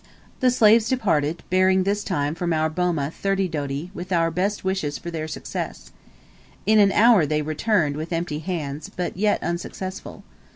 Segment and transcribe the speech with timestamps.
[0.39, 4.97] The slaves departed, bearing this time from our boma thirty doti, with our best wishes
[4.97, 5.91] for their success.
[6.65, 10.23] In an hour they returned with empty hands, but yet unsuccessful.